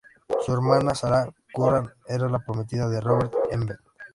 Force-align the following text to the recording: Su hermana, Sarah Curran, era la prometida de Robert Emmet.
Su 0.43 0.51
hermana, 0.51 0.95
Sarah 0.95 1.29
Curran, 1.53 1.91
era 2.07 2.27
la 2.27 2.39
prometida 2.39 2.89
de 2.89 2.99
Robert 3.01 3.35
Emmet. 3.51 3.77